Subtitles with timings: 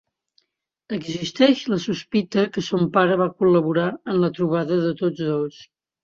[0.95, 5.61] Existeix la sospita que son pare va col·laborar en la trobada de tots dos.